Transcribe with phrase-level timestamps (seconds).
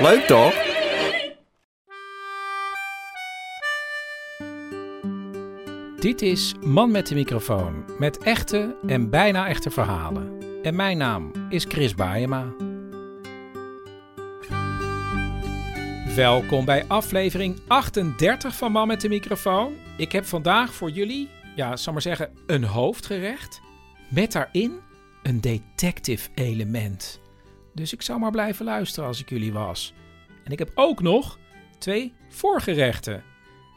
[0.00, 0.54] Leuk toch?
[6.00, 10.38] Dit is Man met de microfoon met echte en bijna echte verhalen.
[10.62, 12.44] En mijn naam is Chris Baayema.
[16.14, 19.74] Welkom bij aflevering 38 van Man met de microfoon.
[19.96, 23.60] Ik heb vandaag voor jullie, ja, zal maar zeggen, een hoofdgerecht
[24.08, 24.80] met daarin
[25.22, 27.20] een detective element.
[27.74, 29.94] Dus ik zou maar blijven luisteren als ik jullie was.
[30.44, 31.38] En ik heb ook nog
[31.78, 33.22] twee voorgerechten.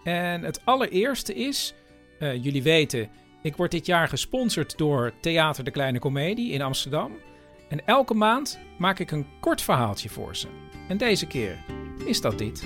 [0.03, 1.73] En het allereerste is,
[2.19, 3.09] uh, jullie weten,
[3.41, 7.11] ik word dit jaar gesponsord door Theater de Kleine Comedie in Amsterdam.
[7.69, 10.47] En elke maand maak ik een kort verhaaltje voor ze.
[10.87, 11.57] En deze keer
[12.05, 12.65] is dat dit.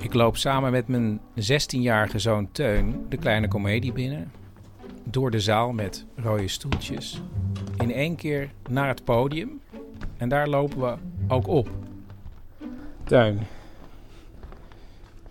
[0.00, 4.32] Ik loop samen met mijn 16-jarige zoon Teun de kleine komedie binnen.
[5.10, 7.20] Door de zaal met rode stoeltjes.
[7.78, 9.60] In één keer naar het podium.
[10.16, 10.96] En daar lopen we
[11.28, 11.70] ook op.
[13.04, 13.38] Teun,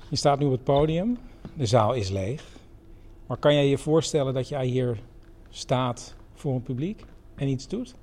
[0.09, 1.17] je staat nu op het podium.
[1.53, 2.43] De zaal is leeg.
[3.27, 4.99] Maar kan jij je voorstellen dat jij hier
[5.49, 7.03] staat voor een publiek
[7.35, 7.95] en iets doet?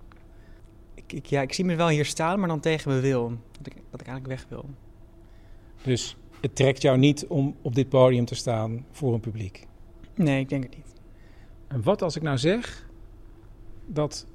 [0.95, 3.29] Ik, ik, ja, ik zie me wel hier staan, maar dan tegen mijn wil.
[3.29, 4.65] Dat ik, dat ik eigenlijk weg wil.
[5.83, 9.67] Dus het trekt jou niet om op dit podium te staan voor een publiek?
[10.15, 10.84] Nee, ik denk het niet.
[11.67, 12.89] En wat als ik nou zeg
[13.87, 14.27] dat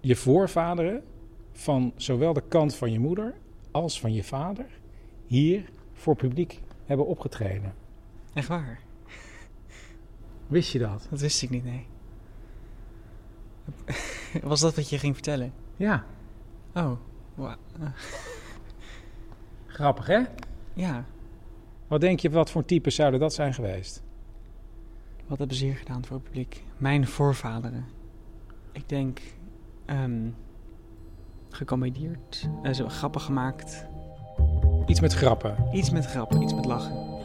[0.00, 1.04] je voorvaderen
[1.52, 3.34] van zowel de kant van je moeder
[3.70, 4.66] als van je vader
[5.26, 7.74] hier voor publiek hebben opgetreden?
[8.32, 8.80] Echt waar?
[10.46, 11.06] Wist je dat?
[11.10, 11.86] Dat wist ik niet, nee.
[14.42, 15.52] Was dat wat je ging vertellen?
[15.76, 16.04] Ja.
[16.74, 16.92] Oh,
[17.34, 17.54] wow.
[19.66, 20.22] Grappig, hè?
[20.72, 21.04] Ja.
[21.88, 24.03] Wat denk je, wat voor types zouden dat zijn geweest?
[25.26, 26.62] Wat hebben ze hier gedaan voor het publiek?
[26.76, 27.84] Mijn voorvaderen.
[28.72, 29.20] Ik denk...
[29.86, 30.34] Um,
[31.54, 32.48] gecomedieerd.
[32.62, 33.86] Uh, zo grappen gemaakt.
[34.86, 35.68] Iets met grappen?
[35.72, 37.22] Iets met grappen, iets met lachen.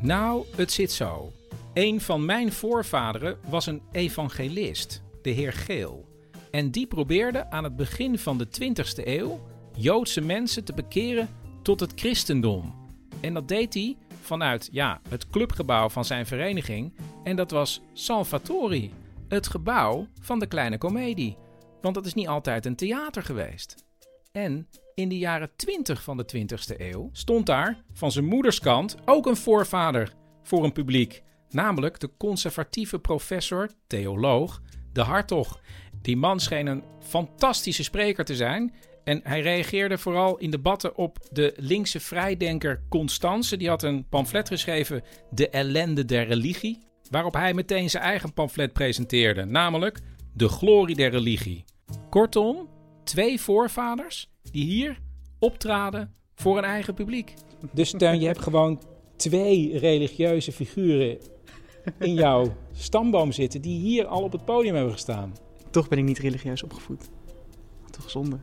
[0.00, 1.32] Nou, het zit zo.
[1.74, 6.06] Een van mijn voorvaderen was een evangelist, de heer Geel.
[6.50, 9.40] En die probeerde aan het begin van de 20e eeuw
[9.76, 11.28] Joodse mensen te bekeren
[11.62, 12.74] tot het christendom.
[13.20, 13.96] En dat deed hij
[14.28, 16.92] vanuit ja, het clubgebouw van zijn vereniging.
[17.24, 18.92] En dat was Salvatori,
[19.28, 21.36] het gebouw van de kleine komedie.
[21.80, 23.84] Want dat is niet altijd een theater geweest.
[24.32, 29.26] En in de jaren 20 van de 20e eeuw stond daar van zijn moederskant ook
[29.26, 30.12] een voorvader
[30.42, 31.22] voor een publiek.
[31.50, 34.62] Namelijk de conservatieve professor, theoloog,
[34.92, 35.60] de Hartog.
[36.02, 38.74] Die man scheen een fantastische spreker te zijn.
[39.08, 43.56] En hij reageerde vooral in debatten op de linkse vrijdenker Constance.
[43.56, 46.78] Die had een pamflet geschreven, De ellende der religie.
[47.10, 50.00] Waarop hij meteen zijn eigen pamflet presenteerde, namelijk
[50.34, 51.64] De glorie der religie.
[52.10, 52.68] Kortom,
[53.04, 54.98] twee voorvaders die hier
[55.38, 57.34] optraden voor een eigen publiek.
[57.72, 58.82] Dus Teun, je hebt gewoon
[59.16, 61.18] twee religieuze figuren
[61.98, 65.32] in jouw stamboom zitten die hier al op het podium hebben gestaan.
[65.70, 67.10] Toch ben ik niet religieus opgevoed.
[67.90, 68.38] Toch zonde.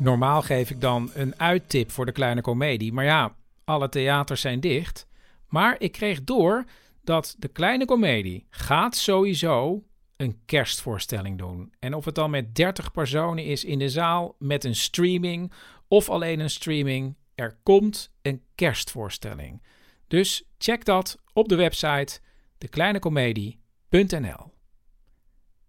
[0.00, 2.92] Normaal geef ik dan een uittip voor de kleine komedie.
[2.92, 3.34] Maar ja,
[3.64, 5.06] alle theaters zijn dicht.
[5.48, 6.64] Maar ik kreeg door
[7.02, 9.84] dat de kleine komedie gaat sowieso
[10.16, 11.72] een kerstvoorstelling doen.
[11.78, 15.52] En of het dan met 30 personen is in de zaal, met een streaming
[15.88, 19.62] of alleen een streaming, er komt een kerstvoorstelling.
[20.08, 22.20] Dus check dat op de website
[22.58, 24.52] dekleinecomedie.nl.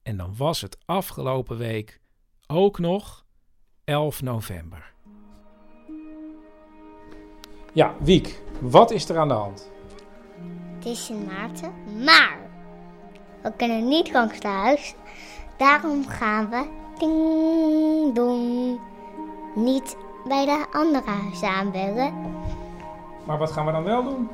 [0.04, 2.02] En dan was het afgelopen week
[2.48, 3.26] ook nog
[3.84, 4.92] 11 november.
[7.74, 9.70] Ja, Wiek, wat is er aan de hand?
[10.76, 11.74] Het is in Maarten,
[12.04, 12.38] maar
[13.42, 14.96] we kunnen niet langs de huis.
[15.58, 16.70] Daarom gaan we
[17.00, 18.80] ding dong
[19.56, 19.98] niet
[20.28, 22.14] bij de andere huizen aanbellen.
[23.26, 24.30] Maar wat gaan we dan wel doen?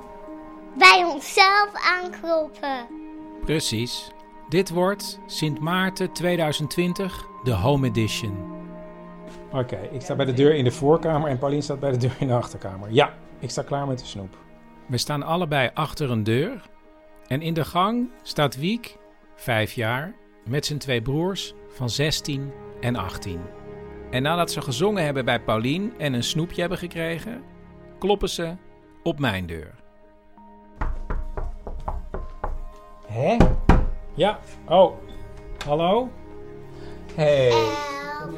[0.78, 2.88] Bij onszelf aankloppen.
[3.46, 4.12] Precies.
[4.50, 8.56] Dit wordt Sint Maarten 2020, de Home Edition.
[9.52, 12.16] Oké, ik sta bij de deur in de voorkamer en Paulien staat bij de deur
[12.20, 12.92] in de achterkamer.
[12.92, 14.38] Ja, ik sta klaar met de snoep.
[14.88, 16.62] We staan allebei achter een deur.
[17.28, 18.98] En in de gang staat Wiek,
[19.36, 20.16] vijf jaar,
[20.46, 22.52] met zijn twee broers van 16
[22.82, 23.42] en 18.
[24.12, 27.44] En nadat ze gezongen hebben bij Paulien en een snoepje hebben gekregen,
[28.00, 28.56] kloppen ze
[29.04, 29.74] op mijn deur.
[33.08, 33.38] Hé?
[34.14, 34.40] Ja.
[34.66, 34.94] Oh.
[35.66, 36.10] Hallo?
[37.16, 37.87] Hey.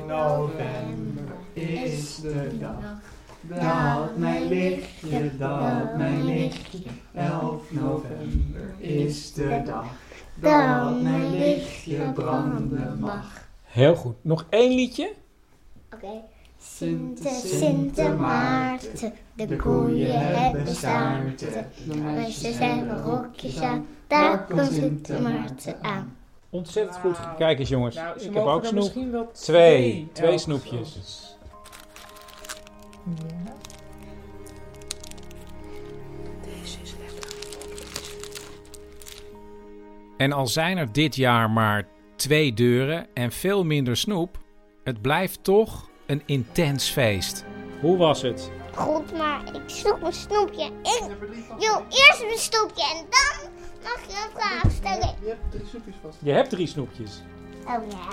[0.08, 3.02] November is de dag.
[3.42, 6.80] Dat mijn lichtje, dat mijn lichtje.
[7.14, 9.86] 11 november is de dag.
[10.36, 13.48] Dat mijn lichtje branden mag.
[13.64, 14.16] Heel goed.
[14.22, 15.14] Nog één liedje?
[15.94, 16.22] Oké.
[16.62, 21.68] Sinte, Sinte Maarten, de koeien hebben staarten.
[21.88, 26.18] De meisjes hebben rokjes aan, daar komt Sinte Maarten aan.
[26.50, 27.18] Ontzettend goed.
[27.38, 27.96] Kijk eens jongens.
[27.96, 28.74] Nou, ik heb ook snoep.
[28.74, 30.10] misschien wel Twee.
[30.14, 30.72] Twee snoepjes.
[30.72, 31.38] grootjes.
[40.18, 44.38] En al zijn er dit jaar maar twee deuren en veel minder snoep,
[44.84, 47.46] het blijft toch een intens feest.
[47.82, 48.52] Hoe was het?
[48.76, 50.66] Goed, maar ik zoek mijn snoepje.
[50.66, 51.04] Ik
[51.60, 53.29] wil eerst mijn snoepje en dan
[53.84, 55.16] mag je een vraag stellen.
[55.22, 56.18] Je hebt drie snoepjes vast.
[56.22, 57.22] Je hebt drie snoepjes.
[57.68, 58.08] Oh ja.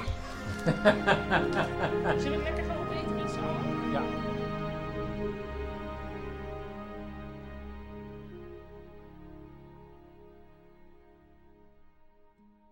[2.21, 3.91] Zullen we lekker gaan opeten met z'n allen?
[3.93, 4.03] Ja.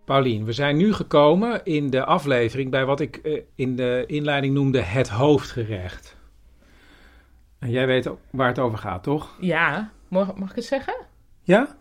[0.05, 4.55] Paulien, we zijn nu gekomen in de aflevering bij wat ik eh, in de inleiding
[4.55, 6.17] noemde het hoofdgerecht.
[7.58, 9.37] En jij weet ook waar het over gaat, toch?
[9.40, 10.94] Ja, mag, mag ik het zeggen?
[11.43, 11.76] Ja,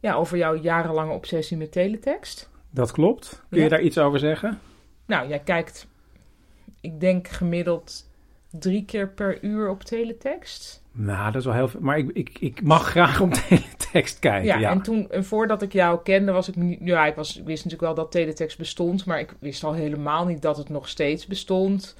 [0.00, 2.50] Ja, over jouw jarenlange obsessie met teletext.
[2.70, 3.42] dat klopt.
[3.50, 4.58] Kun je daar iets over zeggen?
[5.06, 5.86] Nou, jij kijkt,
[6.80, 8.08] ik denk gemiddeld
[8.50, 10.82] drie keer per uur op teletext.
[10.92, 11.80] Nou, dat is wel heel veel.
[11.80, 14.44] Maar ik, ik, ik mag graag op teletext kijken.
[14.46, 16.78] Ja, Ja, en toen, en voordat ik jou kende, was ik niet.
[16.82, 20.26] Ja, ik, was, ik wist natuurlijk wel dat teletext bestond, maar ik wist al helemaal
[20.26, 21.96] niet dat het nog steeds bestond.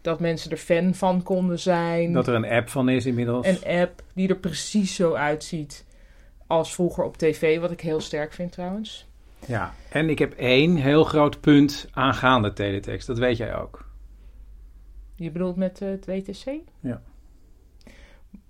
[0.00, 2.12] Dat mensen er fan van konden zijn.
[2.12, 3.46] Dat er een app van is inmiddels.
[3.46, 5.84] Een app die er precies zo uitziet
[6.48, 9.06] als vroeger op tv, wat ik heel sterk vind trouwens.
[9.46, 13.06] Ja, en ik heb één heel groot punt aangaande teletext.
[13.06, 13.86] Dat weet jij ook.
[15.14, 16.50] Je bedoelt met eh, het WTC?
[16.80, 17.02] Ja.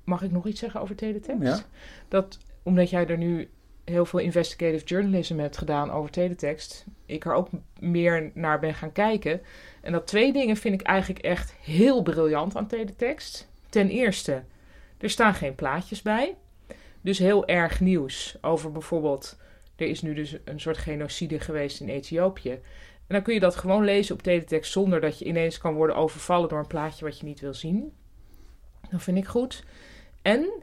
[0.05, 1.43] Mag ik nog iets zeggen over teletext?
[1.43, 1.61] Ja.
[2.09, 3.49] Dat omdat jij er nu
[3.85, 7.49] heel veel investigative journalism hebt gedaan over teletext, ik er ook
[7.81, 9.41] meer naar ben gaan kijken.
[9.81, 13.49] En dat twee dingen vind ik eigenlijk echt heel briljant aan teletext.
[13.69, 14.43] Ten eerste,
[14.99, 16.37] er staan geen plaatjes bij.
[17.09, 19.39] Dus heel erg nieuws over bijvoorbeeld,
[19.77, 22.51] er is nu dus een soort genocide geweest in Ethiopië.
[22.51, 22.61] En
[23.07, 26.49] dan kun je dat gewoon lezen op teletext zonder dat je ineens kan worden overvallen
[26.49, 27.93] door een plaatje wat je niet wil zien.
[28.91, 29.65] Dat vind ik goed.
[30.23, 30.63] En,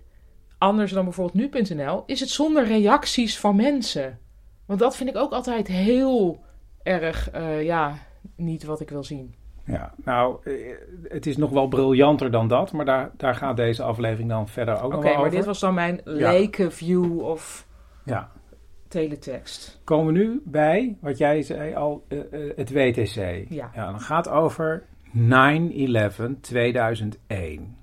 [0.57, 4.19] anders dan bijvoorbeeld nu.nl, is het zonder reacties van mensen.
[4.65, 6.43] Want dat vind ik ook altijd heel
[6.83, 7.97] erg, eh, ja,
[8.35, 9.35] niet wat ik wil zien.
[9.65, 10.53] Ja, nou, eh,
[11.07, 12.71] het is nog wel briljanter dan dat.
[12.71, 15.35] Maar daar, daar gaat deze aflevering dan verder ook Oké, nog wel maar over.
[15.37, 17.67] dit was dan mijn lijken view of
[18.03, 18.31] Ja,
[18.87, 19.81] teletext.
[19.83, 23.45] komen we nu bij wat jij zei al, eh, eh, het WTC.
[23.49, 23.71] Ja.
[23.75, 27.77] dan gaat over 9-11 2001.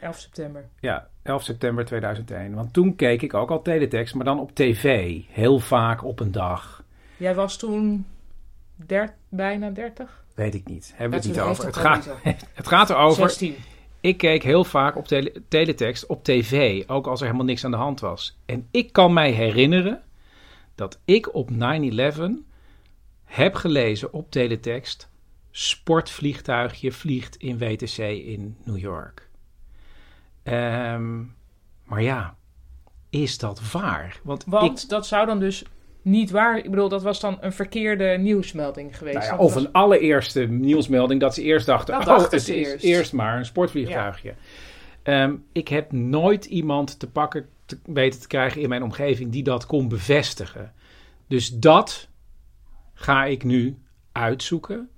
[0.00, 0.64] 11 september.
[0.80, 2.54] Ja, 11 september 2001.
[2.54, 5.18] Want toen keek ik ook al teletext, maar dan op tv.
[5.28, 6.84] Heel vaak op een dag.
[7.16, 8.06] Jij was toen
[8.76, 10.19] der, bijna 30?
[10.34, 10.92] Weet ik niet.
[10.94, 11.64] Hebben we het niet over.
[11.66, 12.08] Het gaat,
[12.54, 13.28] het gaat erover.
[13.28, 13.56] 16.
[14.00, 17.70] Ik keek heel vaak op tele- teletext op tv, ook als er helemaal niks aan
[17.70, 18.38] de hand was.
[18.46, 20.02] En ik kan mij herinneren
[20.74, 21.54] dat ik op 9-11
[23.24, 25.10] heb gelezen op teletext...
[25.50, 29.28] sportvliegtuigje vliegt in WTC in New York.
[30.42, 31.18] Ehm,
[31.84, 32.36] maar ja,
[33.10, 34.20] is dat waar?
[34.22, 35.64] Want, Want ik, dat zou dan dus
[36.02, 36.58] niet waar...
[36.58, 39.16] Ik bedoel, dat was dan een verkeerde nieuwsmelding geweest.
[39.18, 41.94] nou ja, of was- een allereerste nieuwsmelding dat ze eerst dachten...
[41.94, 42.84] Dat oh, dachten het is eerst.
[42.84, 44.34] eerst maar een sportvliegtuigje.
[45.02, 49.42] Ehm, ik heb nooit iemand te pakken te weten te krijgen in mijn omgeving die
[49.42, 50.72] dat kon bevestigen.
[51.26, 52.08] Dus dat
[52.94, 53.78] ga ik nu
[54.12, 54.88] uitzoeken.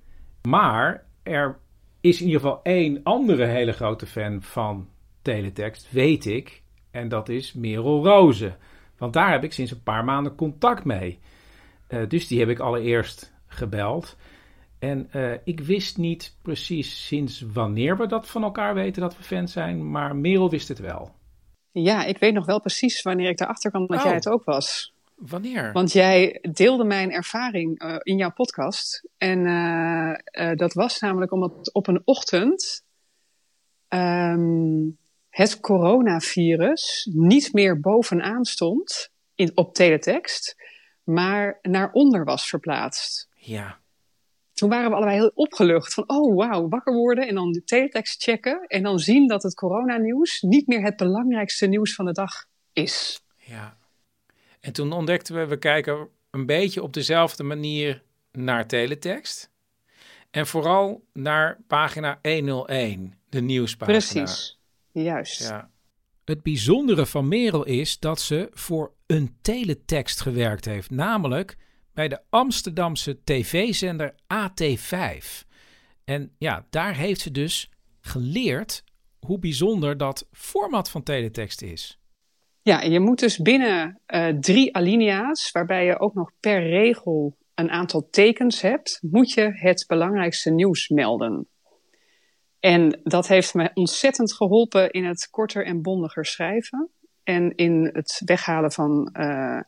[0.41, 1.57] Maar er
[2.01, 4.87] is in ieder geval één andere hele grote fan van
[5.21, 6.61] teletext, weet ik.
[6.91, 8.57] En dat is Merel Rozen.
[8.97, 11.19] Want daar heb ik sinds een paar maanden contact mee.
[11.87, 14.15] Eh, dus die heb ik allereerst gebeld.
[14.79, 19.23] En eh, ik wist niet precies sinds wanneer we dat van elkaar weten dat we
[19.23, 19.91] fans zijn.
[19.91, 21.11] Maar Merel wist het wel.
[21.71, 24.03] Ja, ik weet nog wel precies wanneer ik erachter kwam dat Oh.
[24.03, 24.93] jij het ook was.
[25.15, 25.71] Wanneer?
[25.71, 29.07] Want jij deelde mijn ervaring eh, in jouw podcast.
[29.17, 32.83] En eh, eh, dat was namelijk omdat op een ochtend
[33.87, 34.89] ehm,
[35.33, 40.55] het coronavirus niet meer bovenaan stond in, op teletext,
[41.03, 43.27] maar naar onder was verplaatst.
[43.33, 43.79] Ja.
[44.53, 48.23] Toen waren we allebei heel opgelucht van, oh wauw, wakker worden en dan de teletext
[48.23, 52.45] checken en dan zien dat het coronanieuws niet meer het belangrijkste nieuws van de dag
[52.73, 53.23] is.
[53.37, 53.77] Ja.
[54.59, 59.51] En toen ontdekten we, we kijken een beetje op dezelfde manier naar teletext.
[60.31, 63.97] En vooral naar pagina 101, de nieuwspagina.
[63.97, 64.57] Precies,
[65.01, 65.47] juist.
[65.47, 65.71] Ja.
[66.25, 71.57] Het bijzondere van Merel is dat ze voor een teletext gewerkt heeft, namelijk
[71.93, 75.47] bij de Amsterdamse tv-zender AT5.
[76.03, 78.83] En ja, daar heeft ze dus geleerd
[79.19, 81.99] hoe bijzonder dat format van teletext is.
[82.61, 87.69] Ja, je moet dus binnen uh, drie alinea's, waarbij je ook nog per regel een
[87.69, 91.47] aantal tekens hebt, moet je het belangrijkste nieuws melden.
[92.63, 96.89] En dat heeft me ontzettend geholpen in het korter en bondiger schrijven.
[97.23, 99.59] En in het weghalen van uh,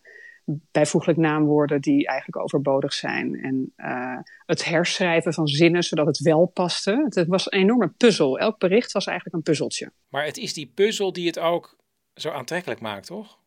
[0.71, 3.35] bijvoeglijk naamwoorden die eigenlijk overbodig zijn.
[3.35, 7.05] En uh, het herschrijven van zinnen zodat het wel paste.
[7.09, 8.39] Het was een enorme puzzel.
[8.39, 9.91] Elk bericht was eigenlijk een puzzeltje.
[10.09, 11.77] Maar het is die puzzel die het ook
[12.13, 13.39] zo aantrekkelijk maakt, toch?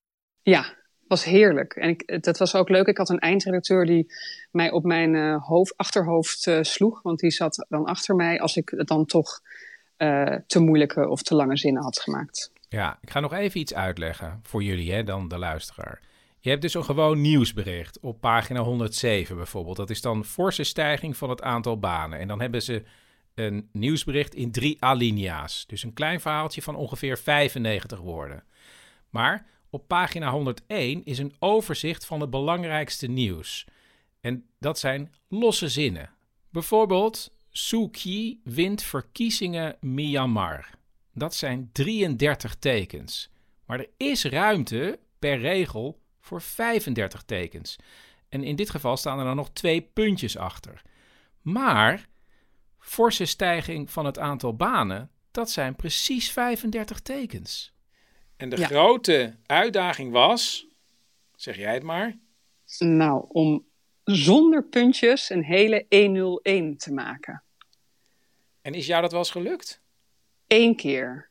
[0.43, 0.75] Ja,
[1.09, 1.73] was heerlijk.
[1.73, 2.87] En ik, dat was ook leuk.
[2.87, 4.13] Ik had een eindredacteur die
[4.51, 7.03] mij op mijn uh, hoofd, achterhoofd uh, sloeg.
[7.03, 9.41] Want die zat dan achter mij als ik dan toch
[9.99, 12.53] uh, te moeilijke of te lange zinnen had gemaakt.
[12.69, 16.01] Ja, ik ga nog even iets uitleggen voor jullie, hè, dan de luisteraar.
[16.41, 19.77] Je hebt dus een gewoon nieuwsbericht op pagina 107 bijvoorbeeld.
[19.77, 22.19] Dat is dan forse stijging van het aantal banen.
[22.19, 22.83] En dan hebben ze
[23.35, 25.67] een nieuwsbericht in drie alinea's.
[25.67, 28.45] Dus een klein verhaaltje van ongeveer 95 woorden.
[29.11, 33.67] Maar op pagina 101 is een overzicht van het belangrijkste nieuws.
[34.21, 36.11] En dat zijn losse zinnen.
[36.51, 40.71] Bijvoorbeeld, Suu Kyi wint verkiezingen Myanmar.
[41.13, 43.31] Dat zijn 33 tekens.
[43.65, 47.77] Maar er is ruimte per regel voor 35 tekens.
[48.29, 50.83] En in dit geval staan er dan nog twee puntjes achter.
[51.43, 52.09] Maar
[52.79, 57.73] forse stijging van het aantal banen, dat zijn precies 35 tekens.
[58.39, 58.67] En de ja.
[58.67, 60.67] grote uitdaging was,
[61.37, 62.19] zeg jij het maar?
[62.79, 63.67] Nou, om
[64.05, 67.43] zonder puntjes een hele 101 te maken.
[68.63, 69.81] En is jou dat wel eens gelukt?
[70.47, 71.31] Eén keer.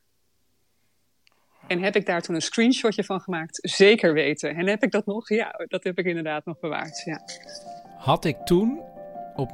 [1.66, 3.58] En heb ik daar toen een screenshotje van gemaakt?
[3.62, 4.54] Zeker weten.
[4.54, 5.28] En heb ik dat nog?
[5.28, 7.02] Ja, dat heb ik inderdaad nog bewaard.
[7.04, 7.20] Ja.
[7.98, 8.82] Had ik toen
[9.38, 9.50] op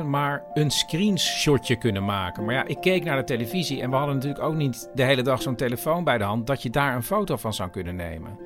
[0.00, 2.44] 9-11 maar een screenshotje kunnen maken.
[2.44, 5.22] Maar ja, ik keek naar de televisie en we hadden natuurlijk ook niet de hele
[5.22, 8.38] dag zo'n telefoon bij de hand dat je daar een foto van zou kunnen nemen.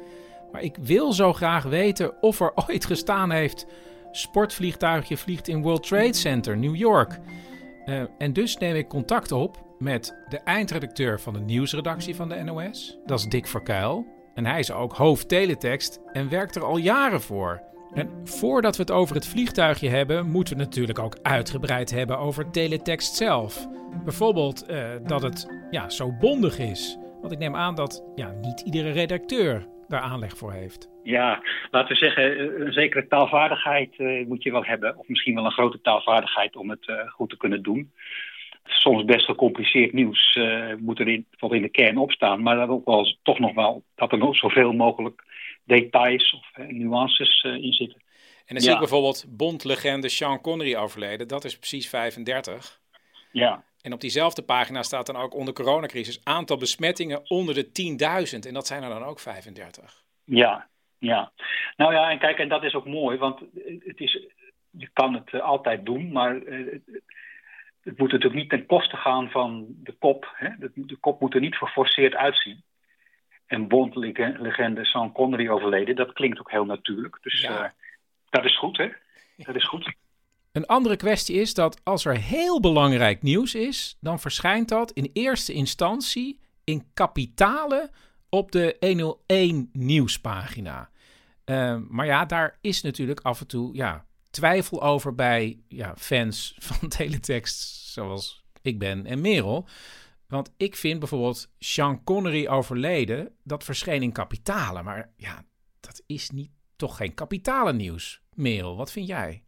[0.52, 3.66] Maar ik wil zo graag weten of er ooit gestaan heeft:
[4.10, 7.18] sportvliegtuigje vliegt in World Trade Center, New York.
[7.86, 12.42] Uh, en dus neem ik contact op met de eindredacteur van de nieuwsredactie van de
[12.42, 12.98] NOS.
[13.06, 14.06] Dat is Dick Verkuil.
[14.34, 17.62] En hij is ook hoofd teletext en werkt er al jaren voor.
[17.94, 22.50] En voordat we het over het vliegtuigje hebben, moeten we natuurlijk ook uitgebreid hebben over
[22.50, 23.68] teletext zelf.
[24.04, 26.98] Bijvoorbeeld uh, dat het ja, zo bondig is.
[27.20, 30.88] Want ik neem aan dat ja, niet iedere redacteur daar aanleg voor heeft.
[31.02, 34.98] Ja, laten we zeggen, een zekere taalvaardigheid uh, moet je wel hebben.
[34.98, 37.92] Of misschien wel een grote taalvaardigheid om het goed te kunnen doen.
[38.64, 40.38] Soms best gecompliceerd nieuws
[40.78, 42.42] moet er in, in de kern op staan.
[42.42, 45.22] Maar dat ook wel toch nog wel dat er nog zoveel mogelijk
[45.68, 48.02] details of nuances uh, in zitten.
[48.46, 51.28] En dan zie ik bijvoorbeeld Bondlegende Sean Connery overleden.
[51.28, 52.80] Dat is precies 35.
[53.32, 53.64] Ja.
[53.82, 57.66] En op diezelfde pagina staat dan ook onder coronacrisis aantal besmettingen onder de
[58.32, 58.46] 10.000.
[58.46, 60.04] En dat zijn er dan ook 35.
[60.24, 61.32] Ja, ja.
[61.76, 63.40] Nou ja, en kijk, en dat is ook mooi, want
[63.84, 64.26] het is,
[64.70, 66.78] je kan het uh, altijd doen, maar uh,
[67.82, 70.32] het moet natuurlijk niet ten koste gaan van de kop.
[70.34, 70.48] Hè?
[70.58, 72.62] De, de kop moet er niet geforceerd uitzien
[73.48, 75.96] en Bond-legende Sean Connery overleden.
[75.96, 77.18] Dat klinkt ook heel natuurlijk.
[77.22, 77.64] Dus ja.
[77.64, 77.70] uh,
[78.30, 78.88] dat is goed, hè?
[79.36, 79.92] Dat is goed.
[80.52, 85.10] Een andere kwestie is dat als er heel belangrijk nieuws is, dan verschijnt dat in
[85.12, 87.90] eerste instantie in kapitalen
[88.28, 90.90] op de 101 nieuwspagina.
[91.44, 96.54] Uh, maar ja, daar is natuurlijk af en toe ja, twijfel over bij ja, fans
[96.68, 99.68] van teletext, zoals ik ben en Merel.
[100.28, 104.84] Want ik vind bijvoorbeeld Sean Connery overleden, dat verscheen in kapitalen.
[104.84, 105.44] Maar ja,
[105.80, 108.22] dat is niet, toch geen kapitalennieuws.
[108.34, 109.42] Merel, wat vind jij?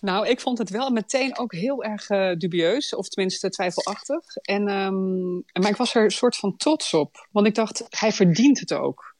[0.00, 4.36] Nou, ik vond het wel meteen ook heel erg uh, dubieus, of tenminste twijfelachtig.
[4.36, 8.12] En, um, maar ik was er een soort van trots op, want ik dacht, hij
[8.12, 9.16] verdient het ook.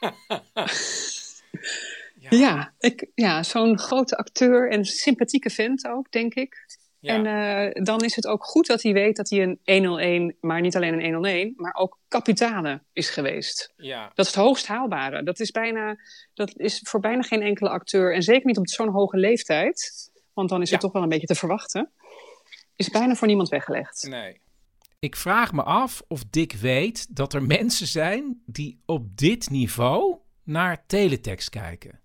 [2.18, 6.66] ja, ja, ik, ja zo'n grote acteur en sympathieke vent ook, denk ik.
[7.04, 10.60] En uh, dan is het ook goed dat hij weet dat hij een 101, maar
[10.60, 13.72] niet alleen een 101, maar ook kapitale is geweest.
[13.76, 14.10] Ja.
[14.14, 15.22] Dat is het hoogst haalbare.
[15.22, 15.96] Dat is, bijna,
[16.34, 20.48] dat is voor bijna geen enkele acteur, en zeker niet op zo'n hoge leeftijd, want
[20.48, 21.90] dan is het toch wel een beetje te verwachten,
[22.76, 24.06] is bijna voor niemand weggelegd.
[24.08, 24.40] Nee.
[24.98, 30.16] Ik vraag me af of Dick weet dat er mensen zijn die op dit niveau
[30.42, 32.00] naar teletext kijken.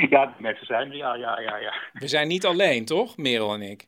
[0.10, 0.34] ja.
[0.38, 1.74] mensen zijn er, ja, ja, ja, ja.
[1.92, 3.86] We zijn niet alleen, toch, Merel en ik?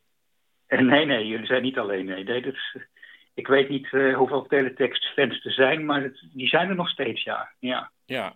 [0.66, 2.04] Eh, nee, nee, jullie zijn niet alleen.
[2.04, 2.76] Nee, nee dat is,
[3.34, 7.22] ik weet niet uh, hoeveel teletext-fans er zijn, maar het, die zijn er nog steeds,
[7.22, 7.48] ja.
[7.58, 7.90] ja.
[8.04, 8.34] Ja.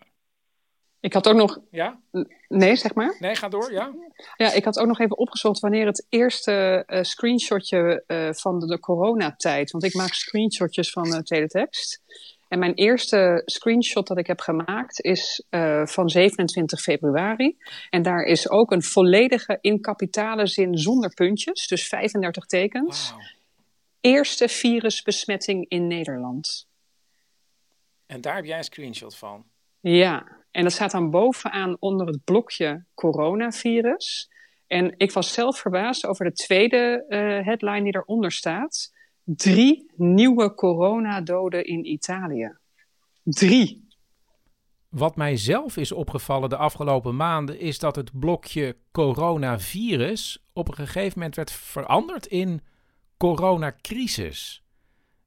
[1.01, 1.59] Ik had ook nog.
[1.71, 2.01] Ja?
[2.49, 3.17] Nee, zeg maar.
[3.19, 3.93] Nee, ga door, ja.
[4.37, 8.67] Ja, ik had ook nog even opgezocht wanneer het eerste uh, screenshotje uh, van de,
[8.67, 9.71] de coronatijd.
[9.71, 12.03] Want ik maak screenshotjes van uh, teletext.
[12.53, 17.57] En mijn eerste screenshot dat ik heb gemaakt is uh, van 27 februari.
[17.91, 23.11] En daar is ook een volledige in kapitale zin zonder puntjes, dus 35 tekens.
[23.11, 23.21] Wow.
[24.01, 26.69] Eerste virusbesmetting in Nederland.
[28.07, 29.45] En daar heb jij een screenshot van?
[29.81, 34.31] Ja, en dat staat dan bovenaan onder het blokje coronavirus.
[34.67, 38.92] En ik was zelf verbaasd over de tweede uh, headline die eronder staat
[39.25, 42.57] drie nieuwe coronadoden in Italië.
[43.23, 43.89] Drie.
[44.89, 50.75] Wat mij zelf is opgevallen de afgelopen maanden is dat het blokje coronavirus op een
[50.75, 52.61] gegeven moment werd veranderd in
[53.17, 54.65] coronacrisis.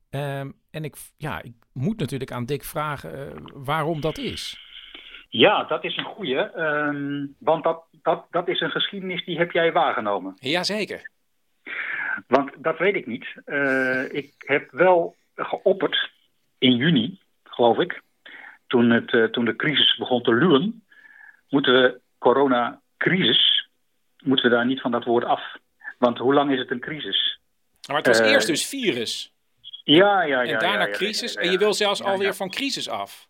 [0.10, 4.60] Um, en ik, ja, ik moet natuurlijk aan Dick vragen uh, waarom dat is.
[5.30, 6.60] Ja, dat is een goeie.
[6.60, 10.34] Um, want dat, dat, dat is een geschiedenis die heb jij waargenomen.
[10.36, 11.12] Jazeker.
[12.28, 13.26] Want dat weet ik niet.
[13.46, 16.12] Uh, ik heb wel geopperd
[16.58, 18.02] in juni, geloof ik,
[18.68, 20.84] toen, het, uh, toen de crisis begon te luwen,
[21.50, 23.70] moeten we coronacrisis,
[24.24, 25.58] moeten we daar niet van dat woord af.
[25.98, 27.40] Want hoe lang is het een crisis?
[27.88, 29.34] Maar het was uh, eerst dus virus.
[29.84, 30.54] Ja, ja, ja.
[30.54, 31.34] En daarna ja, ja, crisis.
[31.34, 33.28] Ja, en je wil zelfs alweer van crisis af.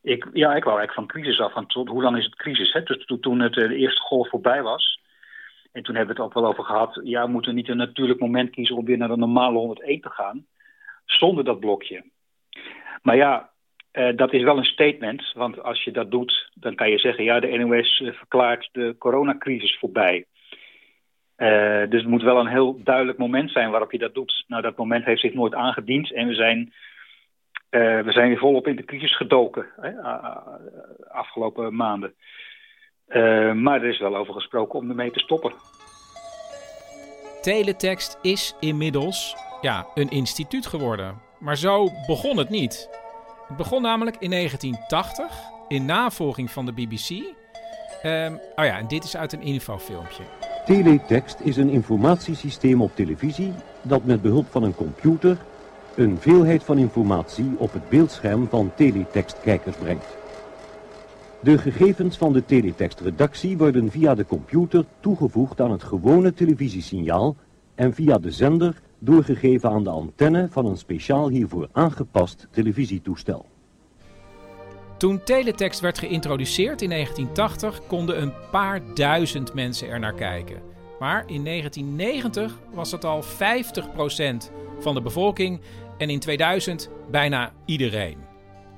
[0.00, 1.52] Ik, ja, ik wou eigenlijk van crisis af.
[1.52, 2.72] Want tot, hoe lang is het crisis?
[2.72, 2.82] Hè?
[2.82, 5.00] Dus toen, toen het, de eerste golf voorbij was,
[5.74, 7.00] en toen hebben we het ook wel over gehad.
[7.02, 10.10] Ja, we moeten niet een natuurlijk moment kiezen om weer naar de normale 101 te
[10.10, 10.46] gaan.
[11.04, 12.04] Zonder dat blokje.
[13.02, 13.50] Maar ja,
[13.92, 15.32] uh, dat is wel een statement.
[15.32, 17.24] Want als je dat doet, dan kan je zeggen...
[17.24, 20.24] ja, de NOS uh, verklaart de coronacrisis voorbij.
[21.36, 24.44] Uh, dus het moet wel een heel duidelijk moment zijn waarop je dat doet.
[24.46, 26.12] Nou, dat moment heeft zich nooit aangediend.
[26.12, 26.72] En we zijn,
[28.04, 29.66] we zijn weer volop in de crisis gedoken.
[29.76, 30.02] Hè,
[31.08, 32.14] afgelopen maanden.
[33.08, 35.52] Uh, maar er is wel over gesproken om ermee te stoppen.
[37.42, 41.14] Teletext is inmiddels ja, een instituut geworden.
[41.38, 42.88] Maar zo begon het niet.
[43.48, 47.10] Het begon namelijk in 1980 in navolging van de BBC.
[48.06, 50.22] Um, oh ja, en dit is uit een infofilmpje.
[50.64, 55.36] Teletext is een informatiesysteem op televisie dat met behulp van een computer
[55.96, 60.16] een veelheid van informatie op het beeldscherm van teletextkijkers brengt.
[61.44, 67.36] De gegevens van de teletextredactie worden via de computer toegevoegd aan het gewone televisiesignaal
[67.74, 73.46] en via de zender doorgegeven aan de antenne van een speciaal hiervoor aangepast televisietoestel.
[74.96, 80.62] Toen teletext werd geïntroduceerd in 1980 konden een paar duizend mensen er naar kijken.
[80.98, 83.26] Maar in 1990 was het al 50%
[84.78, 85.60] van de bevolking
[85.98, 88.33] en in 2000 bijna iedereen.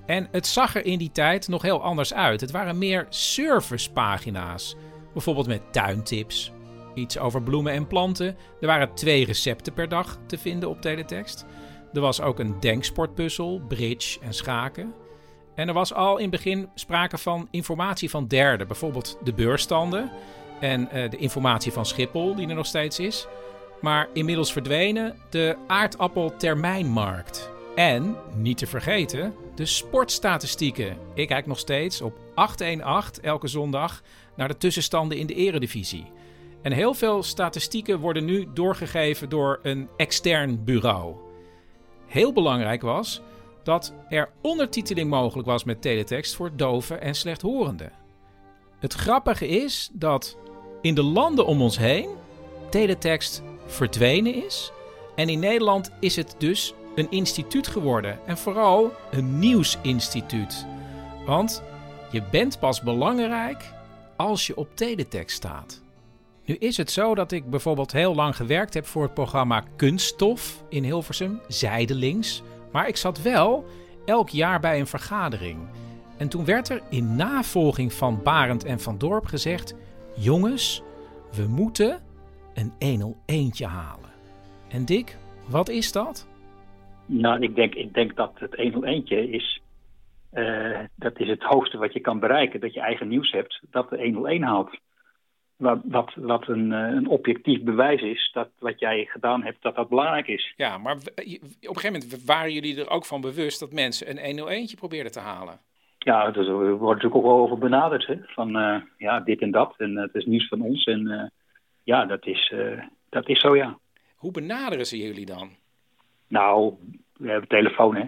[0.07, 2.41] En het zag er in die tijd nog heel anders uit.
[2.41, 4.77] Het waren meer servicepagina's.
[5.13, 6.53] Bijvoorbeeld met tuintips,
[6.95, 8.37] iets over bloemen en planten.
[8.61, 11.47] Er waren twee recepten per dag te vinden op teletext.
[11.93, 14.95] Er was ook een denksportpuzzel, bridge en schaken.
[15.55, 18.67] En er was al in het begin sprake van informatie van derden.
[18.67, 20.11] Bijvoorbeeld de beursstanden
[20.61, 23.27] en uh, de informatie van Schiphol, die er nog steeds is.
[23.81, 27.56] Maar inmiddels verdwenen de aardappeltermijnmarkt.
[27.77, 30.97] En, niet te vergeten, de sportstatistieken.
[31.15, 34.03] Ik kijk nog steeds op 818 elke zondag
[34.37, 36.07] naar de tussenstanden in de eredivisie.
[36.63, 41.15] En heel veel statistieken worden nu doorgegeven door een extern bureau.
[42.07, 43.21] Heel belangrijk was
[43.63, 47.93] dat er ondertiteling mogelijk was met teletext voor doven en slechthorenden.
[48.79, 50.37] Het grappige is dat
[50.81, 52.09] in de landen om ons heen
[52.71, 54.73] teletext verdwenen is.
[55.15, 58.19] En in Nederland is het dus een instituut geworden.
[58.27, 60.67] En vooral een nieuwsinstituut.
[61.27, 61.63] Want
[62.11, 63.73] je bent pas belangrijk
[64.17, 65.83] als je op teletext staat.
[66.45, 70.63] Nu is het zo dat ik bijvoorbeeld heel lang gewerkt heb voor het programma Kunststof
[70.69, 72.43] in Hilversum, zijdelings.
[72.73, 73.67] Maar ik zat wel
[74.05, 75.59] elk jaar bij een vergadering.
[76.17, 79.75] En toen werd er in navolging van Barend en van Dorp gezegd:
[80.15, 80.83] Jongens,
[81.33, 82.01] we moeten
[82.55, 84.11] een 101 halen.
[84.69, 86.27] En Dick, wat is dat?
[87.07, 89.61] Nou, ik denk, ik denk dat het 101 is,
[90.33, 92.61] uh, dat is het hoogste wat je kan bereiken.
[92.61, 94.79] Dat je eigen nieuws hebt, dat de 101 haalt.
[95.57, 99.75] Wat, wat, wat een, uh, een, objectief bewijs is dat wat jij gedaan hebt, dat
[99.75, 100.53] dat belangrijk is.
[100.57, 104.25] Ja, maar op een gegeven moment waren jullie er ook van bewust dat mensen een
[104.25, 105.59] 101 probeerden te halen.
[105.99, 108.07] Ja, dus er wordt natuurlijk ook wel over benaderd.
[108.07, 108.17] Hè?
[108.23, 109.75] Van uh, ja, dit en dat.
[109.79, 110.85] En het is nieuws van ons.
[110.85, 111.33] En
[111.85, 112.55] ja, dat is,
[113.09, 113.79] dat is zo, ja.
[114.17, 115.51] Hoe benaderen ze jullie dan?
[116.29, 116.75] Nou,
[117.13, 118.05] we hebben telefoon, hè.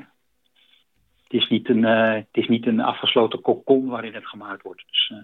[1.22, 4.84] Het is niet een, uh, het is niet een afgesloten kokon waarin het gemaakt wordt.
[4.86, 5.18] Dus, uh,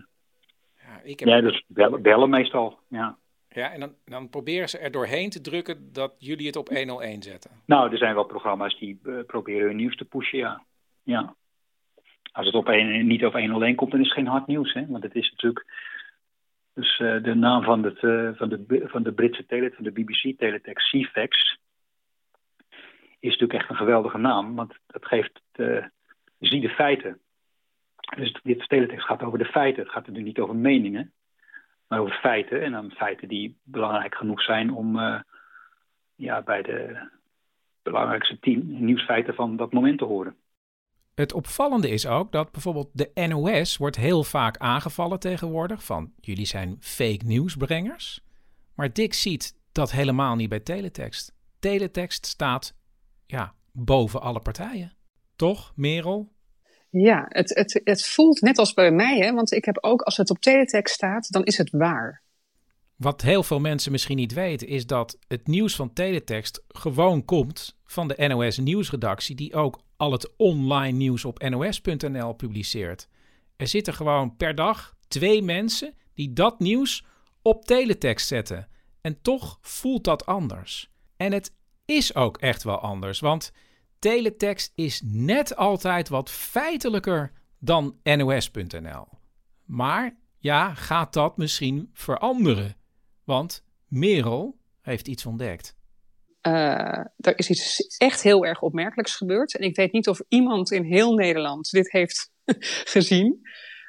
[0.83, 1.28] ja, ik heb...
[1.28, 3.16] ja, dus bellen, bellen meestal, ja.
[3.48, 7.22] Ja, en dan, dan proberen ze er doorheen te drukken dat jullie het op 101
[7.22, 7.50] zetten.
[7.66, 10.64] Nou, er zijn wel programma's die uh, proberen hun nieuws te pushen, ja.
[11.02, 11.35] ja.
[12.33, 14.87] Als het op een, niet op 101 komt, dan is het geen hard nieuws, hè.
[14.87, 15.92] Want het is natuurlijk...
[16.74, 17.98] Dus de naam van, het,
[18.37, 21.59] van, de, van de Britse teletext, van de BBC-teletext, CFAX
[23.25, 25.91] is natuurlijk echt een geweldige naam, want dat geeft de,
[26.39, 27.19] zie de feiten.
[28.17, 29.83] Dus dit teletext gaat over de feiten.
[29.83, 31.13] Het gaat natuurlijk niet over meningen,
[31.89, 32.63] maar over feiten.
[32.63, 35.21] En dan feiten die belangrijk genoeg zijn om uh,
[36.15, 37.09] ja, bij de
[37.83, 40.37] belangrijkste tien nieuwsfeiten van dat moment te horen.
[41.15, 46.47] Het opvallende is ook dat bijvoorbeeld de NOS wordt heel vaak aangevallen tegenwoordig van jullie
[46.47, 48.21] zijn fake nieuwsbrengers.
[48.75, 51.35] Maar Dick ziet dat helemaal niet bij teletext.
[51.59, 52.83] Teletext staat
[53.27, 54.93] ja, boven alle partijen.
[55.37, 56.33] Toch, Merel?
[56.91, 59.33] Ja, het, het, het voelt net als bij mij, hè?
[59.33, 62.23] want ik heb ook, als het op teletext staat, dan is het waar.
[62.97, 67.79] Wat heel veel mensen misschien niet weten, is dat het nieuws van teletext gewoon komt
[67.85, 73.09] van de NOS nieuwsredactie, die ook al het online nieuws op nos.nl publiceert.
[73.57, 77.05] Er zitten gewoon per dag twee mensen die dat nieuws
[77.43, 78.69] op teletext zetten.
[79.01, 80.91] En toch voelt dat anders.
[81.17, 81.53] En het
[81.85, 83.20] is ook echt wel anders.
[83.20, 83.53] Want
[83.99, 89.09] teletext is net altijd wat feitelijker dan NOS.nl.
[89.64, 92.77] Maar ja, gaat dat misschien veranderen?
[93.25, 95.77] Want Merel heeft iets ontdekt.
[96.47, 99.57] Uh, er is iets echt heel erg opmerkelijks gebeurd.
[99.57, 102.33] En ik weet niet of iemand in heel Nederland dit heeft
[102.94, 103.40] gezien.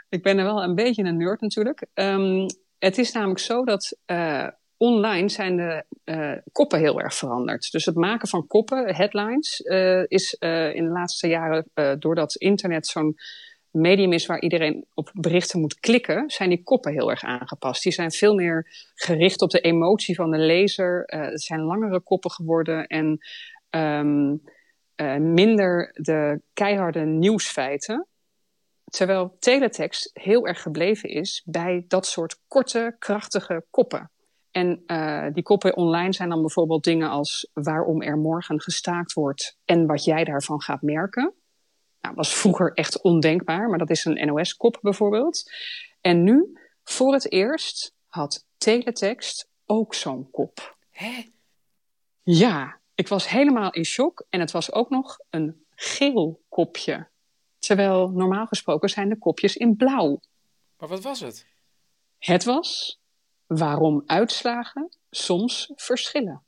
[0.10, 1.86] Ik ben er wel een beetje een nerd natuurlijk.
[1.94, 2.46] Um,
[2.80, 7.72] het is namelijk zo dat uh, online zijn de uh, koppen heel erg veranderd.
[7.72, 12.88] Dus het maken van koppen, headlines, uh, is uh, in de laatste jaren, doordat internet
[12.88, 13.16] zo'n
[13.72, 17.84] medium is waar iedereen op berichten moet klikken, zijn die koppen heel erg aangepast.
[17.84, 21.04] Die zijn veel meer gericht op de emotie van de lezer.
[21.06, 23.20] het zijn langere koppen geworden en
[23.70, 24.42] um,
[25.34, 28.08] minder de keiharde nieuwsfeiten.
[28.86, 34.10] Terwijl teletext heel erg gebleven is bij dat soort korte, krachtige koppen.
[34.56, 39.58] En uh, die koppen online zijn dan bijvoorbeeld dingen als waarom er morgen gestaakt wordt
[39.66, 41.34] en wat jij daarvan gaat merken.
[42.02, 45.52] Nou, was vroeger echt ondenkbaar, maar dat is een NOS-kop bijvoorbeeld.
[46.02, 50.78] En nu, voor het eerst, had teletext ook zo'n kop.
[50.92, 51.30] Hè?
[52.22, 57.08] Ja, ik was helemaal in shock en het was ook nog een geel kopje.
[57.60, 60.20] Terwijl normaal gesproken zijn de kopjes in blauw.
[60.78, 61.46] Maar wat was het?
[62.18, 63.00] Het was
[63.48, 66.44] waarom uitslagen soms verschillen.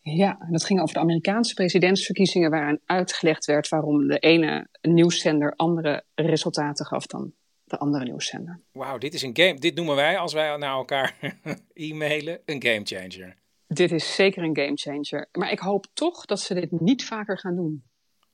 [0.00, 6.04] Ja, dat ging over de Amerikaanse presidentsverkiezingen, waarin uitgelegd werd waarom de ene nieuwszender andere
[6.14, 7.32] resultaten gaf dan
[7.64, 8.60] de andere nieuwszender.
[8.72, 9.58] Wauw, dit is een game.
[9.58, 11.16] Dit noemen wij, als wij naar elkaar
[11.72, 13.36] e-mailen, een gamechanger.
[13.66, 15.28] Dit is zeker een gamechanger.
[15.32, 17.84] Maar ik hoop toch dat ze dit niet vaker gaan doen.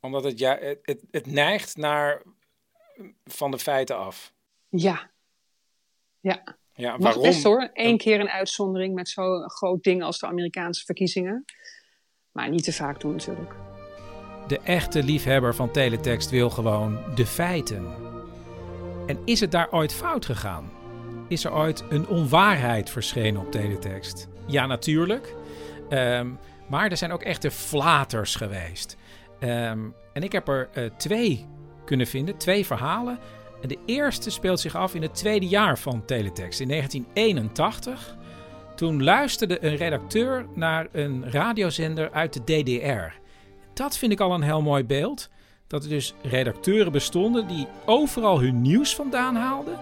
[0.01, 2.23] Omdat het, ja, het, het, het neigt naar
[3.25, 4.33] van de feiten af.
[4.69, 5.11] Ja.
[6.21, 6.59] Ja.
[6.81, 7.71] Ja, Mag best hoor.
[7.73, 11.45] Eén keer een uitzondering met zo'n groot ding als de Amerikaanse verkiezingen.
[12.33, 13.55] Maar niet te vaak doen natuurlijk.
[14.47, 17.87] De echte liefhebber van teletext wil gewoon de feiten.
[19.07, 20.71] En is het daar ooit fout gegaan?
[21.29, 24.29] Is er ooit een onwaarheid verschenen op teletext?
[24.47, 25.35] Ja, natuurlijk.
[25.91, 26.39] Um,
[26.69, 28.97] maar er zijn ook echte flaters geweest.
[29.41, 31.47] Um, en ik heb er uh, twee
[31.85, 33.19] kunnen vinden, twee verhalen
[33.69, 38.17] de eerste speelt zich af in het tweede jaar van Teletext, in 1981.
[38.75, 43.19] Toen luisterde een redacteur naar een radiozender uit de DDR.
[43.75, 45.29] Dat vind ik al een heel mooi beeld.
[45.67, 49.79] Dat er dus redacteuren bestonden die overal hun nieuws vandaan haalden.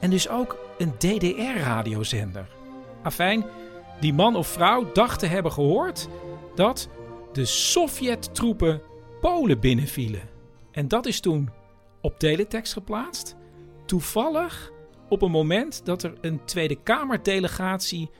[0.00, 2.46] En dus ook een DDR-radiozender.
[3.02, 3.44] Afijn,
[4.00, 6.08] die man of vrouw dacht te hebben gehoord
[6.54, 6.88] dat
[7.32, 8.80] de Sovjet-troepen
[9.20, 10.22] Polen binnenvielen.
[10.70, 11.50] En dat is toen
[12.00, 13.36] op teletext geplaatst.
[13.86, 14.72] Toevallig
[15.08, 18.10] op een moment dat er een Tweede Kamerdelegatie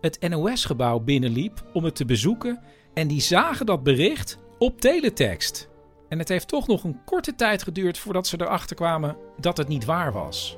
[0.00, 2.60] het NOS-gebouw binnenliep om het te bezoeken
[2.94, 5.68] en die zagen dat bericht op teletext.
[6.08, 9.68] En het heeft toch nog een korte tijd geduurd voordat ze erachter kwamen dat het
[9.68, 10.56] niet waar was.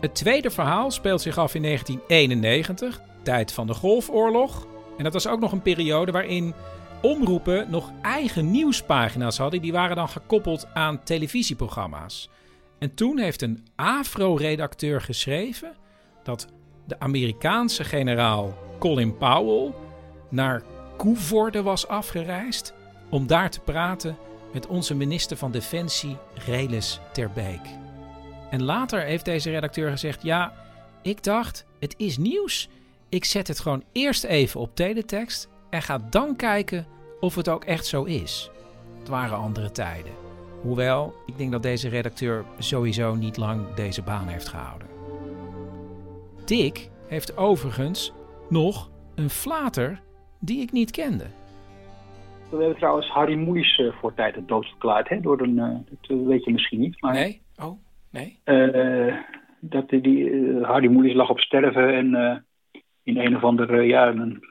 [0.00, 4.66] Het tweede verhaal speelt zich af in 1991, tijd van de Golfoorlog.
[4.96, 6.54] En dat was ook nog een periode waarin
[7.02, 9.62] omroepen nog eigen nieuwspagina's hadden.
[9.62, 12.28] Die waren dan gekoppeld aan televisieprogramma's.
[12.78, 15.72] En toen heeft een AFRO-redacteur geschreven
[16.22, 16.46] dat
[16.86, 19.72] de Amerikaanse generaal Colin Powell
[20.28, 20.62] naar
[20.96, 22.74] Koevoorde was afgereisd
[23.10, 24.16] om daar te praten
[24.52, 27.60] met onze minister van Defensie Relis Terbeek.
[28.50, 30.52] En later heeft deze redacteur gezegd: Ja,
[31.02, 32.68] ik dacht, het is nieuws.
[33.08, 36.86] Ik zet het gewoon eerst even op teletext en ga dan kijken
[37.20, 38.50] of het ook echt zo is.
[38.98, 40.12] Het waren andere tijden.
[40.62, 44.88] Hoewel, ik denk dat deze redacteur sowieso niet lang deze baan heeft gehouden.
[46.44, 48.12] Dick heeft overigens
[48.48, 50.00] nog een flater
[50.40, 51.26] die ik niet kende.
[52.50, 55.08] We hebben trouwens Harry Moeis uh, voor tijd het dood verklaard.
[55.08, 57.00] Hè, door een, uh, dat weet je misschien niet.
[57.00, 57.42] Maar, nee?
[57.62, 57.78] Oh,
[58.10, 58.38] nee?
[58.44, 59.14] Uh,
[59.60, 60.30] dat die,
[60.62, 62.44] Harry Moeis lag op sterven en
[63.02, 64.42] in een of andere ja, een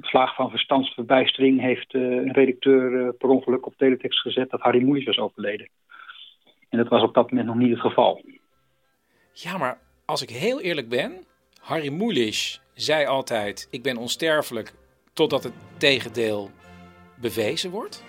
[0.00, 5.18] slaag van verstandsverbijstering heeft een redacteur per ongeluk op teletext gezet dat Harry Moeis was
[5.18, 5.68] overleden.
[6.68, 8.22] En dat was op dat moment nog niet het geval.
[9.32, 11.12] Ja, maar als ik heel eerlijk ben,
[11.60, 14.72] Harry Mulisch zei altijd: Ik ben onsterfelijk
[15.12, 16.50] totdat het tegendeel
[17.20, 18.04] bewezen wordt.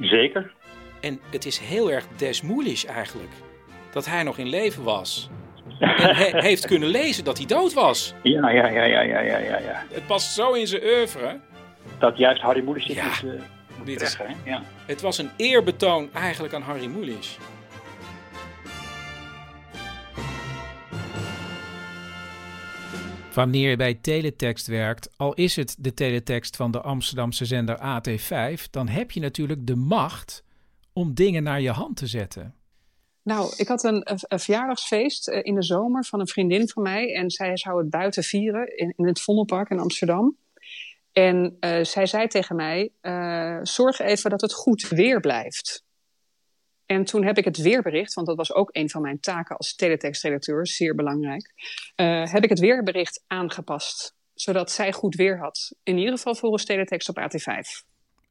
[0.00, 0.52] Zeker.
[1.00, 3.32] En het is heel erg desmoelisch eigenlijk
[3.92, 5.30] dat hij nog in leven was.
[5.78, 8.14] He heeft kunnen lezen dat hij dood was.
[8.22, 9.84] Ja, ja, ja, ja, ja, ja, ja.
[9.92, 11.40] Het past zo in zijn oeuvre.
[11.98, 13.30] Dat juist Harry Mulisch ja, is, uh,
[13.84, 14.62] dit is, zeggen, ja.
[14.86, 17.38] Het was een eerbetoon eigenlijk aan Harry Mulisch.
[23.34, 28.62] Wanneer je bij teletext werkt, al is het de teletext van de Amsterdamse zender AT5,
[28.70, 30.44] dan heb je natuurlijk de macht
[30.92, 32.54] om dingen naar je hand te zetten.
[33.28, 37.14] Nou, ik had een, verjaardagsfeest in de zomer van een vriendin van mij.
[37.14, 40.36] En zij zou het buiten vieren in, het Vondelpark in Amsterdam.
[41.12, 45.84] En uh, zij zei tegen mij: uh, zorg even dat het goed weer blijft.
[46.86, 49.74] En toen heb ik het weerbericht, want dat was ook een van mijn taken als
[49.74, 51.52] teletextredacteur, zeer belangrijk,
[52.30, 55.74] heb ik het weerbericht aangepast, zodat zij goed weer had.
[55.82, 57.86] In ieder geval volgens teletext op AT5.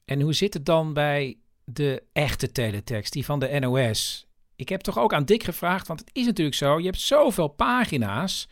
[0.06, 4.27] En hoe zit het dan bij de echte teletext, die van de NOS?
[4.58, 7.48] Ik heb toch ook aan Dick gevraagd, want het is natuurlijk zo, je hebt zoveel
[7.48, 8.50] pagina's.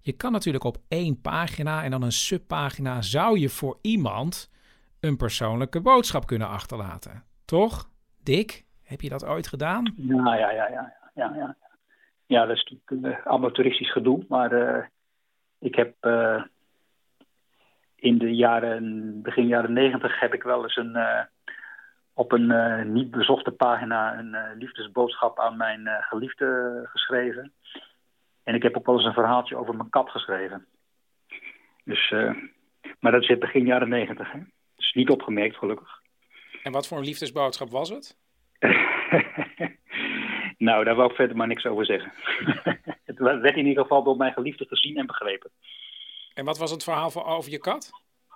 [0.00, 4.50] Je kan natuurlijk op één pagina en dan een subpagina zou je voor iemand
[5.00, 7.24] een persoonlijke boodschap kunnen achterlaten.
[7.44, 7.90] Toch,
[8.22, 8.64] Dick?
[8.82, 9.94] Heb je dat ooit gedaan?
[9.96, 10.94] Ja, ja, ja, ja.
[11.14, 11.56] Ja, ja.
[12.26, 14.24] ja dat is natuurlijk uh, amateuristisch gedoe.
[14.28, 14.84] Maar uh,
[15.58, 16.44] ik heb uh,
[17.96, 20.96] in de jaren, begin jaren negentig, heb ik wel eens een,
[22.14, 27.52] op een niet bezochte pagina een liefdesboodschap aan mijn geliefde geschreven.
[28.42, 30.66] En ik heb ook wel eens een verhaaltje over mijn kat geschreven.
[31.84, 32.10] Dus,
[33.00, 34.32] maar dat is begin jaren negentig.
[34.76, 36.00] Dus niet opgemerkt, gelukkig.
[36.62, 38.16] En wat voor een liefdesboodschap was het?
[40.68, 42.12] nou, daar wou ik verder maar niks over zeggen.
[43.04, 45.50] het werd in ieder geval door mijn geliefde gezien en begrepen.
[46.34, 47.90] En wat was het verhaal over je kat?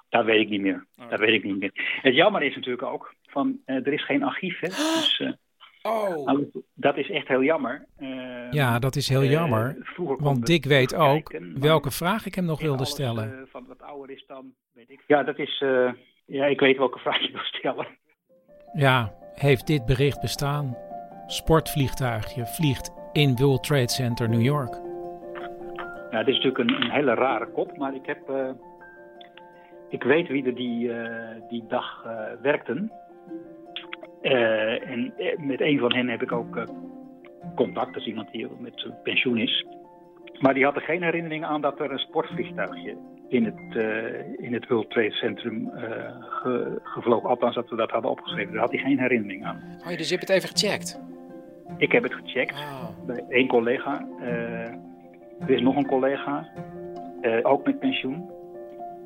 [0.09, 0.87] Dat weet ik niet meer.
[0.99, 1.11] Oh.
[1.11, 1.99] Dat weet ik niet meer.
[2.03, 4.61] Het jammer is natuurlijk ook, van, uh, er is geen archief.
[4.61, 4.69] Hè?
[4.99, 5.33] Dus, uh,
[5.83, 6.43] oh.
[6.75, 7.87] Dat is echt heel jammer.
[7.99, 9.77] Uh, ja, dat is heel jammer.
[9.97, 13.49] want Dick weet ook welke vraag ik hem nog wilde alles, stellen.
[13.51, 15.03] van wat ouder is dan, weet ik.
[15.07, 15.65] Ja, dat is...
[16.27, 17.87] ja, ik weet welke vraag je wil stellen.
[18.73, 20.77] Ja, heeft dit bericht bestaan?
[21.27, 24.75] Sportvliegtuigje vliegt in World Trade Center New York.
[26.11, 28.31] Ja, het is natuurlijk een, een hele rare kop, maar ik heb...
[28.31, 28.51] Uh,
[29.89, 31.09] ik weet wie er die, uh,
[31.49, 32.13] die dag uh,
[32.43, 32.93] werkten.
[34.23, 36.67] En met een van hen heb ik ook
[37.55, 37.93] contact.
[37.93, 39.67] Dat is iemand die met pensioen is.
[40.41, 42.97] Maar die had er geen herinnering aan dat er een sportvliegtuigje
[43.29, 45.71] in het, uh, in het World Trade Centrum
[46.21, 47.29] ge, gevlogen.
[47.29, 48.53] Althans, dat we dat hadden opgeschreven.
[48.53, 49.63] Daar had hij geen herinnering aan.
[49.79, 51.01] Oh, dus je hebt het even gecheckt?
[51.77, 53.07] Ik heb het gecheckt oh.
[53.07, 54.07] bij één collega.
[55.41, 56.49] Er is nog een collega,
[57.43, 58.31] ook met pensioen.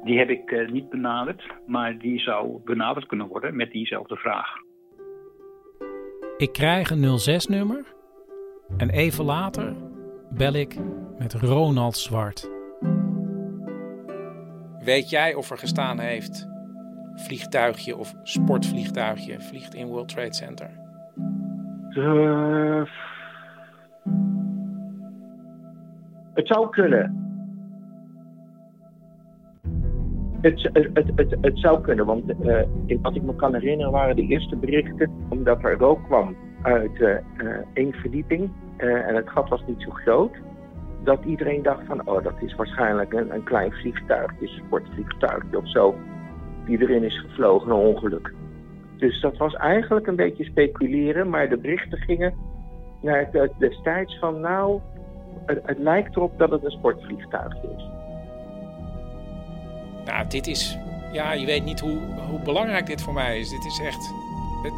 [0.05, 4.49] Die heb ik niet benaderd, maar die zou benaderd kunnen worden met diezelfde vraag.
[6.37, 7.85] Ik krijg een 06-nummer
[8.77, 9.75] en even later
[10.31, 10.77] bel ik
[11.19, 12.51] met Ronald Zwart.
[14.85, 16.49] Weet jij of er gestaan heeft
[17.15, 20.71] vliegtuigje of sportvliegtuigje vliegt in World Trade Center?
[21.91, 22.83] Uh,
[26.35, 27.30] het zou kunnen.
[30.41, 32.63] Het, zou kunnen, want uh,
[33.03, 37.17] wat ik me kan herinneren waren de eerste berichten, omdat er rook kwam uit uh,
[37.73, 40.37] één verdieping en het gat was niet zo groot,
[41.05, 45.71] dat iedereen dacht van, oh dat is waarschijnlijk een, een klein vliegtuigje, een sportvliegtuigje of
[45.71, 45.95] zo,
[46.67, 48.35] die erin is gevlogen, een ongeluk.
[48.97, 52.35] Dus dat was eigenlijk een beetje speculeren, maar de berichten gingen
[53.03, 54.81] naar het, destijds van, nou,
[55.47, 58.00] het, het lijkt erop dat het een sportvliegtuigje is.
[60.11, 60.79] Nou, dit is.
[61.13, 61.99] Ja, je weet niet hoe,
[62.31, 63.51] hoe belangrijk dit voor mij is.
[63.51, 64.15] Dit is echt.
[64.63, 64.73] Het,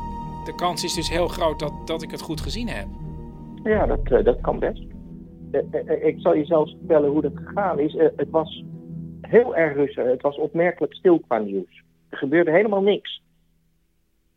[0.45, 2.87] de kans is dus heel groot dat, dat ik het goed gezien heb.
[3.65, 4.83] Ja, dat, uh, dat kan best.
[5.53, 7.93] Uh, ik zal je zelfs vertellen hoe dat gegaan is.
[8.17, 8.65] het was
[9.21, 10.05] heel erg rustig.
[10.05, 11.83] Het was opmerkelijk stil qua nieuws.
[12.09, 13.23] Er gebeurde helemaal niks.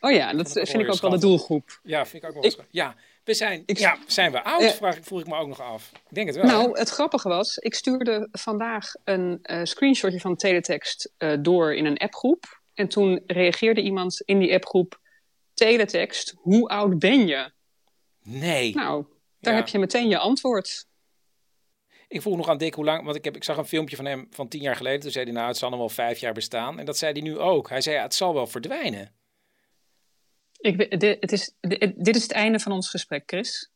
[0.00, 1.80] Oh ja, dat vind ik ook wel de doelgroep.
[1.82, 2.44] Ja, vind ik ook wel.
[2.44, 2.96] Ik, ja,
[3.26, 4.74] we zijn, ja, zijn we oud?
[4.74, 5.92] Vraag, vroeg ik me ook nog af.
[6.08, 6.44] Ik denk het wel.
[6.44, 11.84] Nou, het grappige was, ik stuurde vandaag een uh, screenshotje van teletext uh, door in
[11.84, 12.60] een appgroep.
[12.74, 15.00] En toen reageerde iemand in die appgroep:
[15.54, 17.50] Teletext, hoe oud ben je?
[18.22, 18.74] Nee.
[18.74, 19.06] Nou,
[19.40, 20.86] daar heb je meteen je antwoord.
[22.08, 24.04] Ik vroeg nog aan Dick hoe lang, want ik, heb, ik zag een filmpje van
[24.04, 25.00] hem van tien jaar geleden.
[25.00, 26.78] Toen zei hij, nou, het zal nog wel vijf jaar bestaan.
[26.78, 27.68] En dat zei hij nu ook.
[27.68, 29.14] Hij zei, ja, het zal wel verdwijnen.
[30.66, 31.54] Ik, dit, het is,
[31.96, 33.70] dit is het einde van ons gesprek, Chris.